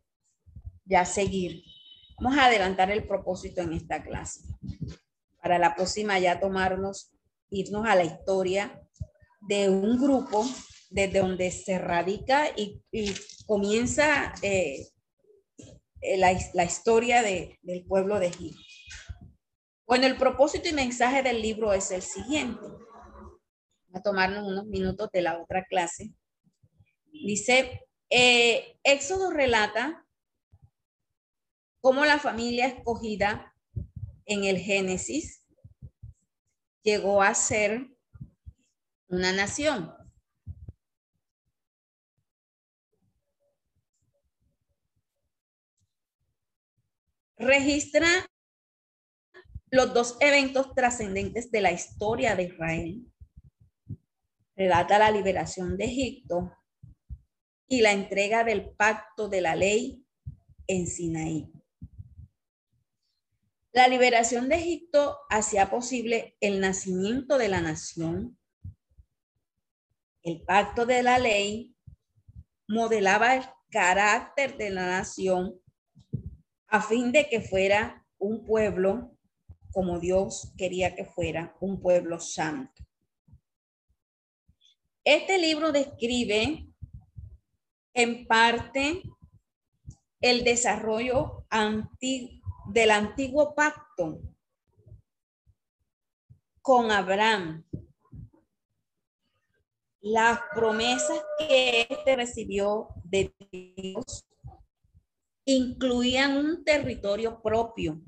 [0.87, 1.63] ya seguir.
[2.19, 4.41] Vamos a adelantar el propósito en esta clase.
[5.43, 7.13] Para la próxima ya tomarnos,
[7.51, 8.83] irnos a la historia
[9.43, 10.47] de un grupo
[10.89, 12.83] desde donde se radica y,
[13.47, 14.89] comienza eh,
[16.01, 18.63] eh, la, la, historia de, del pueblo de Egipto.
[19.87, 22.67] Bueno, el propósito y mensaje del libro es el siguiente
[23.93, 26.13] a tomarnos unos minutos de la otra clase.
[27.13, 30.07] Dice, eh, Éxodo relata
[31.81, 33.55] cómo la familia escogida
[34.25, 35.47] en el Génesis
[36.83, 37.89] llegó a ser
[39.09, 39.95] una nación.
[47.37, 48.09] Registra
[49.71, 53.12] los dos eventos trascendentes de la historia de Israel
[54.57, 56.53] relata la liberación de Egipto
[57.69, 60.05] y la entrega del pacto de la ley
[60.67, 61.53] en Sinaí.
[63.73, 68.39] La liberación de Egipto hacía posible el nacimiento de la nación.
[70.23, 71.75] El pacto de la ley
[72.69, 75.59] modelaba el carácter de la nación
[76.69, 79.17] a fin de que fuera un pueblo
[79.73, 82.85] como Dios quería que fuera, un pueblo santo.
[85.05, 86.65] Este libro describe
[87.93, 89.03] en parte
[90.21, 91.45] el desarrollo
[92.69, 94.21] del antiguo pacto
[96.61, 97.65] con Abraham.
[100.01, 104.25] Las promesas que éste recibió de Dios
[105.45, 108.01] incluían un territorio propio,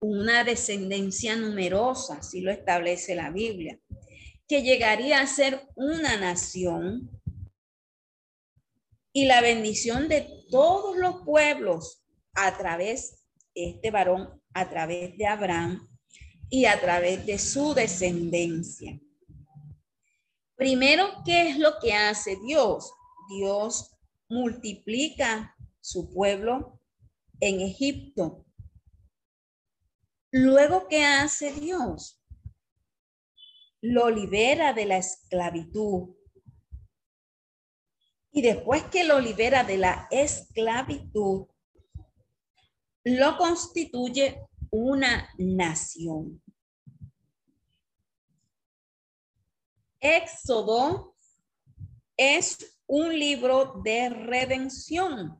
[0.00, 3.78] una descendencia numerosa, si lo establece la Biblia,
[4.48, 7.10] que llegaría a ser una nación
[9.12, 13.24] y la bendición de todos los pueblos a través
[13.54, 15.88] de este varón, a través de Abraham
[16.50, 19.00] y a través de su descendencia.
[20.56, 22.92] Primero, ¿qué es lo que hace Dios?
[23.28, 23.96] Dios
[24.28, 26.80] multiplica su pueblo
[27.40, 28.44] en Egipto.
[30.30, 32.20] Luego, ¿qué hace Dios?
[33.86, 36.14] Lo libera de la esclavitud
[38.32, 41.46] y después que lo libera de la esclavitud,
[43.04, 46.42] lo constituye una nación.
[50.00, 51.14] Éxodo
[52.16, 55.38] es un libro de redención.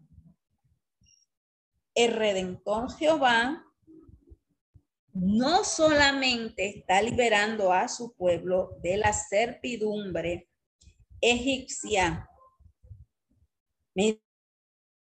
[1.94, 3.63] El redentor Jehová
[5.14, 10.48] no solamente está liberando a su pueblo de la servidumbre
[11.20, 12.28] egipcia,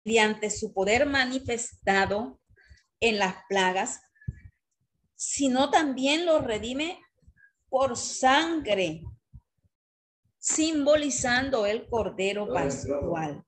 [0.05, 2.40] mediante su poder manifestado
[3.00, 4.03] en las plagas,
[5.14, 7.00] sino también lo redime
[7.68, 9.05] por sangre,
[10.38, 13.44] simbolizando el Cordero Pascual.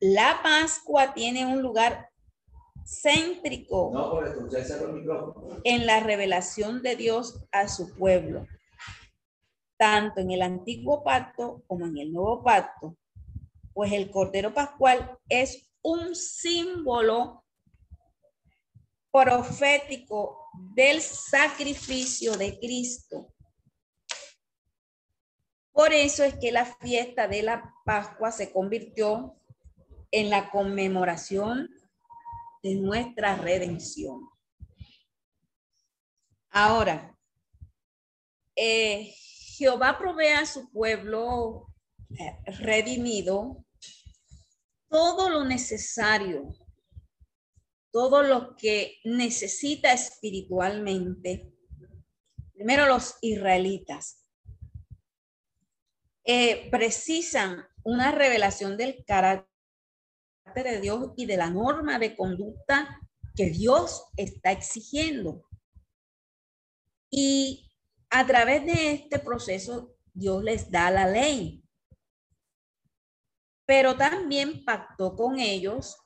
[0.00, 2.09] La Pascua tiene un lugar
[2.84, 4.20] céntrico
[5.64, 8.46] en la revelación de Dios a su pueblo,
[9.78, 12.96] tanto en el antiguo pacto como en el nuevo pacto,
[13.72, 17.44] pues el Cordero Pascual es un símbolo
[19.10, 23.32] profético del sacrificio de Cristo.
[25.72, 29.36] Por eso es que la fiesta de la Pascua se convirtió
[30.10, 31.70] en la conmemoración
[32.62, 34.28] de nuestra redención.
[36.50, 37.16] Ahora,
[38.56, 39.14] eh,
[39.56, 41.72] Jehová provee a su pueblo
[42.18, 43.64] eh, redimido
[44.88, 46.52] todo lo necesario,
[47.92, 51.52] todo lo que necesita espiritualmente.
[52.52, 54.26] Primero los israelitas
[56.24, 59.49] eh, precisan una revelación del carácter
[60.54, 63.00] de Dios y de la norma de conducta
[63.34, 65.44] que Dios está exigiendo.
[67.10, 67.70] Y
[68.10, 71.60] a través de este proceso, Dios les da la ley
[73.70, 75.96] pero también pactó con ellos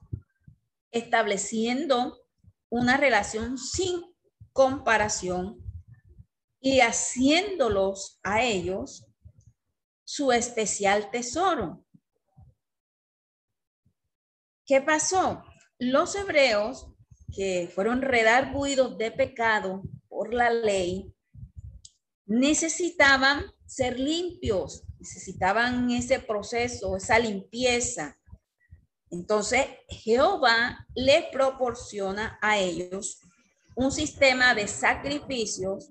[0.90, 2.20] estableciendo
[2.68, 4.03] una relación sin
[4.53, 5.64] comparación
[6.61, 9.07] y haciéndolos a ellos
[10.05, 11.84] su especial tesoro.
[14.66, 15.44] ¿Qué pasó?
[15.78, 16.86] Los hebreos
[17.34, 21.12] que fueron redarguidos de pecado por la ley
[22.26, 28.18] necesitaban ser limpios, necesitaban ese proceso, esa limpieza.
[29.10, 33.20] Entonces, Jehová les proporciona a ellos
[33.76, 35.90] un sistema de sacrificios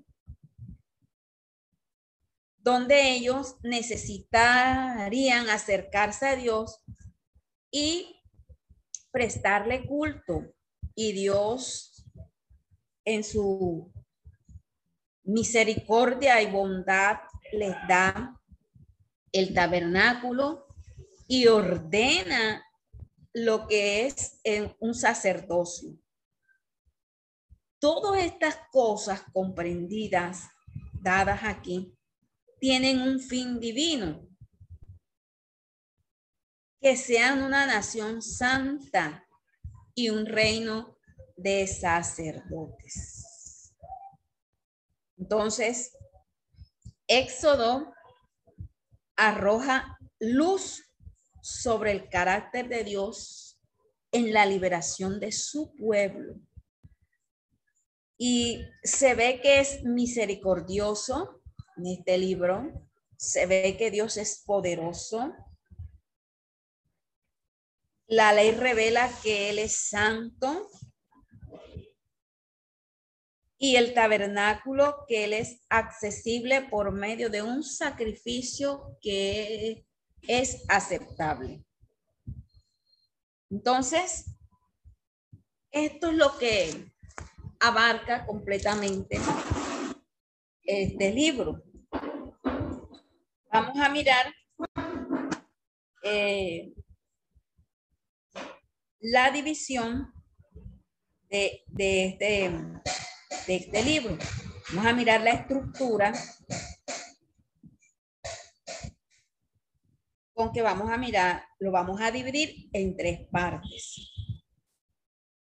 [2.58, 6.80] donde ellos necesitarían acercarse a Dios
[7.70, 8.22] y
[9.14, 10.52] prestarle culto.
[10.96, 12.04] Y Dios,
[13.04, 13.92] en su
[15.22, 17.18] misericordia y bondad,
[17.52, 18.40] les da
[19.30, 20.66] el tabernáculo
[21.28, 22.64] y ordena
[23.32, 24.40] lo que es
[24.80, 25.96] un sacerdocio.
[27.78, 30.48] Todas estas cosas comprendidas,
[30.92, 31.96] dadas aquí,
[32.58, 34.26] tienen un fin divino.
[36.84, 39.26] Que sean una nación santa
[39.94, 40.98] y un reino
[41.34, 43.72] de sacerdotes.
[45.16, 45.96] Entonces,
[47.06, 47.90] Éxodo
[49.16, 50.84] arroja luz
[51.40, 53.58] sobre el carácter de Dios
[54.12, 56.34] en la liberación de su pueblo
[58.18, 61.40] Y se ve que es misericordioso
[61.78, 62.86] en este libro.
[63.16, 65.32] Se ve que Dios es poderoso.
[68.14, 70.70] La ley revela que Él es santo.
[73.58, 79.84] Y el tabernáculo que Él es accesible por medio de un sacrificio que
[80.22, 81.64] es aceptable.
[83.50, 84.26] Entonces,
[85.72, 86.92] esto es lo que
[87.58, 89.18] abarca completamente
[90.62, 91.64] este libro.
[93.50, 94.32] Vamos a mirar
[96.04, 96.72] eh,
[99.04, 100.14] la división
[101.28, 102.50] de, de, este,
[103.46, 104.16] de este libro.
[104.70, 106.10] Vamos a mirar la estructura
[110.32, 114.10] con que vamos a mirar, lo vamos a dividir en tres partes.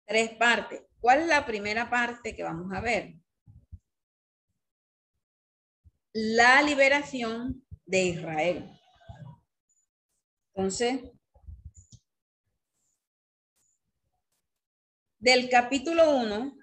[0.05, 0.83] Tres partes.
[0.99, 3.15] ¿Cuál es la primera parte que vamos a ver?
[6.13, 8.79] La liberación de Israel.
[10.53, 11.16] Entonces,
[15.19, 16.55] del capítulo 1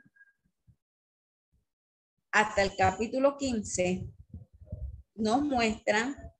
[2.30, 4.06] hasta el capítulo 15
[5.16, 6.32] nos muestra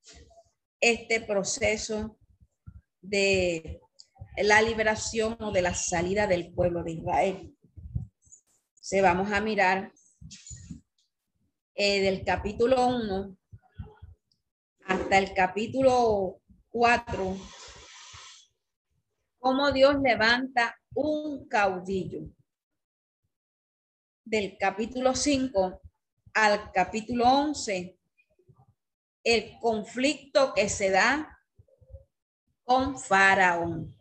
[0.80, 2.16] este proceso
[3.00, 3.80] de
[4.36, 7.56] la liberación o de la salida del pueblo de Israel.
[8.74, 9.92] Se vamos a mirar
[11.74, 13.36] eh, del capítulo 1
[14.86, 16.40] hasta el capítulo
[16.70, 17.36] 4,
[19.38, 22.22] cómo Dios levanta un caudillo.
[24.24, 25.80] Del capítulo 5
[26.34, 27.98] al capítulo 11,
[29.22, 31.38] el conflicto que se da
[32.64, 33.94] con Faraón.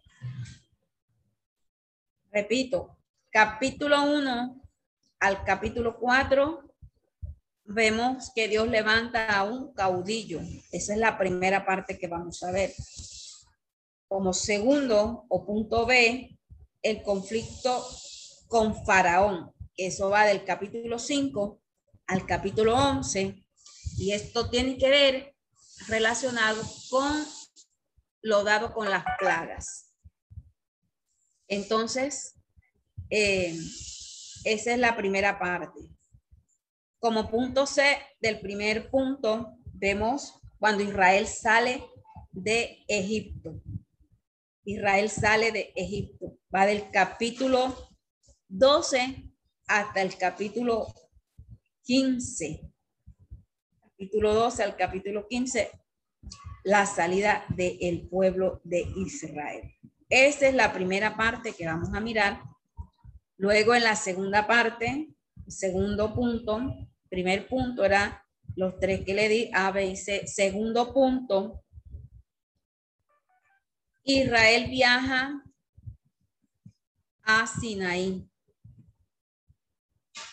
[2.31, 2.97] Repito,
[3.29, 4.61] capítulo 1
[5.19, 6.73] al capítulo 4
[7.65, 10.39] vemos que Dios levanta a un caudillo.
[10.71, 12.73] Esa es la primera parte que vamos a ver.
[14.07, 16.37] Como segundo o punto B,
[16.83, 17.83] el conflicto
[18.47, 19.51] con Faraón.
[19.75, 21.59] Eso va del capítulo 5
[22.07, 23.43] al capítulo 11
[23.97, 25.35] y esto tiene que ver
[25.87, 27.25] relacionado con
[28.21, 29.93] lo dado con las plagas.
[31.47, 32.35] Entonces,
[33.09, 33.57] eh,
[34.43, 35.79] esa es la primera parte.
[36.99, 41.83] Como punto C del primer punto, vemos cuando Israel sale
[42.31, 43.61] de Egipto.
[44.65, 46.37] Israel sale de Egipto.
[46.53, 47.89] Va del capítulo
[48.47, 49.31] 12
[49.67, 50.93] hasta el capítulo
[51.83, 52.73] 15
[54.03, 55.71] capítulo 12 al capítulo 15,
[56.65, 59.71] la salida del pueblo de Israel.
[60.09, 62.41] Esa es la primera parte que vamos a mirar.
[63.37, 65.07] Luego en la segunda parte,
[65.47, 66.59] segundo punto,
[67.07, 68.25] primer punto era
[68.57, 70.27] los tres que le di, A, B y C.
[70.27, 71.62] Segundo punto,
[74.05, 75.41] Israel viaja
[77.21, 78.29] a Sinaí.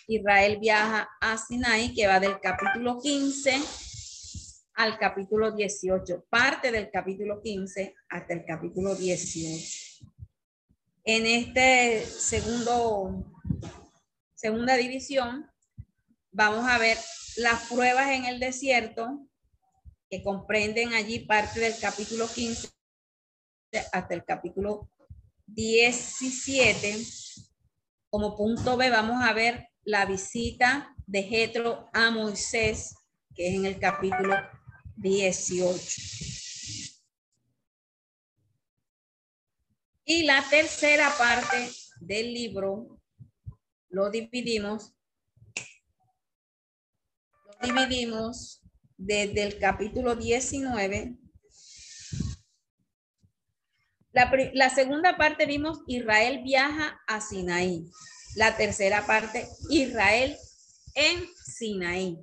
[0.08, 3.60] Israel viaja a Sinaí, que va del capítulo 15
[4.74, 10.04] al capítulo 18, parte del capítulo 15 hasta el capítulo 18.
[11.04, 13.24] En este segundo,
[14.34, 15.48] segunda división,
[16.32, 16.98] vamos a ver
[17.36, 19.28] las pruebas en el desierto,
[20.10, 22.79] que comprenden allí parte del capítulo 15
[23.92, 24.90] hasta el capítulo
[25.46, 26.96] 17.
[28.08, 32.94] Como punto B vamos a ver la visita de Jetro a Moisés,
[33.34, 34.36] que es en el capítulo
[34.96, 35.80] 18.
[40.04, 43.00] Y la tercera parte del libro
[43.90, 44.92] lo dividimos,
[47.44, 48.62] lo dividimos
[48.96, 51.19] desde el capítulo 19.
[54.12, 57.86] La, la segunda parte vimos Israel viaja a Sinaí.
[58.36, 60.36] La tercera parte, Israel
[60.94, 62.18] en Sinaí.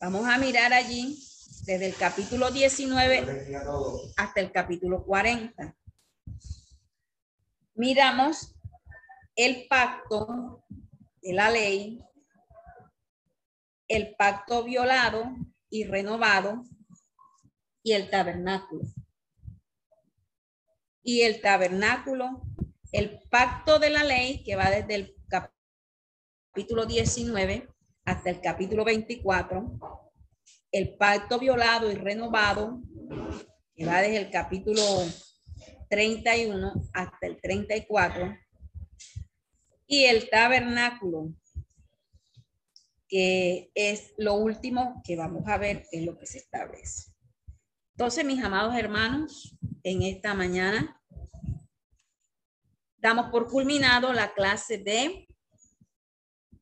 [0.00, 1.18] Vamos a mirar allí
[1.64, 3.54] desde el capítulo 19
[4.16, 5.76] hasta el capítulo 40.
[7.74, 8.54] Miramos
[9.36, 10.64] el pacto
[11.20, 12.00] de la ley,
[13.86, 15.30] el pacto violado
[15.68, 16.64] y renovado
[17.82, 18.84] y el tabernáculo.
[21.08, 22.42] Y el tabernáculo
[22.92, 25.16] el pacto de la ley que va desde el
[26.54, 27.66] capítulo 19
[28.04, 29.78] hasta el capítulo 24,
[30.70, 32.82] el pacto violado y renovado
[33.74, 34.82] que va desde el capítulo
[35.88, 38.36] 31 hasta el 34
[39.86, 41.32] y el tabernáculo
[43.08, 47.17] que es lo último que vamos a ver en lo que se establece.
[47.98, 51.02] Entonces, mis amados hermanos, en esta mañana
[52.96, 55.26] damos por culminado la clase de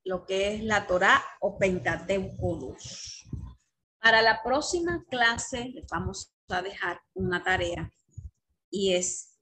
[0.03, 2.75] lo que es la Torah o Pentateuco
[4.01, 7.93] Para la próxima clase les vamos a dejar una tarea
[8.71, 9.39] y es,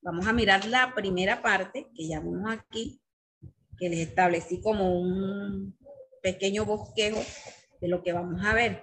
[0.00, 3.02] vamos a mirar la primera parte que ya vimos aquí,
[3.76, 5.78] que les establecí como un
[6.22, 7.20] pequeño bosquejo
[7.82, 8.82] de lo que vamos a ver.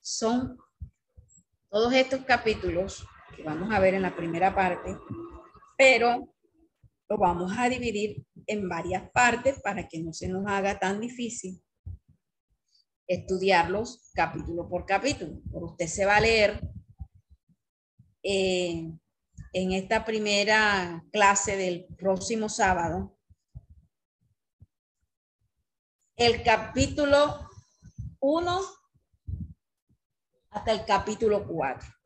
[0.00, 0.56] Son
[1.70, 3.06] todos estos capítulos
[3.36, 4.96] que vamos a ver en la primera parte,
[5.76, 6.34] pero
[7.08, 11.62] lo vamos a dividir en varias partes para que no se nos haga tan difícil
[13.06, 15.40] estudiarlos capítulo por capítulo.
[15.50, 16.60] Por usted se va a leer
[18.22, 18.90] eh,
[19.52, 23.18] en esta primera clase del próximo sábado
[26.16, 27.48] el capítulo
[28.20, 28.77] 1
[30.58, 31.98] hasta el capítulo 4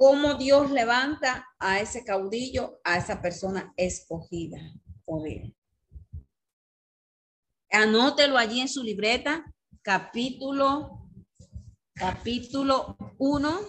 [0.00, 4.58] cómo Dios levanta a ese caudillo, a esa persona escogida
[5.04, 5.54] por él.
[7.70, 9.44] Anótelo allí en su libreta,
[9.82, 11.06] capítulo,
[11.92, 13.60] capítulo 1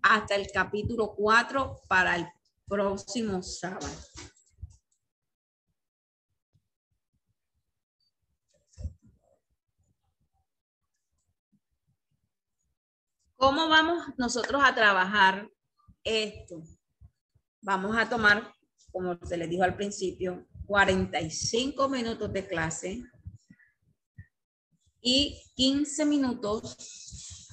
[0.00, 2.26] hasta el capítulo 4 para el
[2.66, 4.11] próximo sábado.
[13.42, 15.50] ¿Cómo vamos nosotros a trabajar
[16.04, 16.62] esto?
[17.60, 18.54] Vamos a tomar,
[18.92, 23.02] como se les dijo al principio, 45 minutos de clase
[25.00, 27.48] y 15 minutos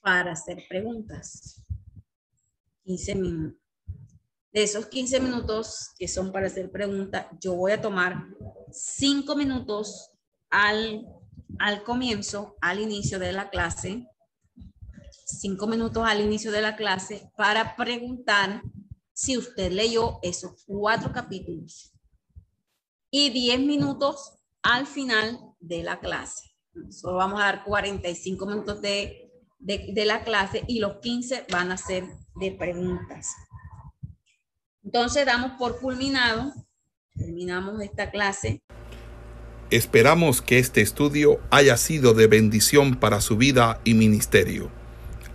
[0.00, 1.64] para hacer preguntas.
[2.82, 3.60] 15 minutos.
[4.52, 8.26] De esos 15 minutos que son para hacer preguntas, yo voy a tomar
[8.72, 10.10] 5 minutos
[10.50, 11.06] al,
[11.60, 14.04] al comienzo, al inicio de la clase,
[15.28, 18.62] cinco minutos al inicio de la clase para preguntar
[19.12, 21.92] si usted leyó esos cuatro capítulos
[23.10, 26.50] y diez minutos al final de la clase.
[26.90, 31.72] Solo vamos a dar 45 minutos de, de, de la clase y los 15 van
[31.72, 32.04] a ser
[32.36, 33.34] de preguntas.
[34.84, 36.52] Entonces damos por culminado,
[37.14, 38.62] terminamos esta clase.
[39.70, 44.77] Esperamos que este estudio haya sido de bendición para su vida y ministerio.